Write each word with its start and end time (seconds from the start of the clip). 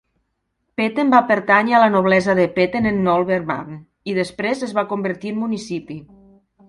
Petten 0.79 1.11
va 1.15 1.19
pertànyer 1.31 1.75
a 1.79 1.81
la 1.83 1.89
noblesa 1.95 2.35
de 2.39 2.45
Petten 2.55 2.87
en 2.93 2.97
Nolmerban, 3.09 3.77
i 4.13 4.17
després 4.21 4.65
es 4.69 4.75
va 4.79 4.89
convertir 4.95 5.35
en 5.35 5.39
municipi. 5.43 6.01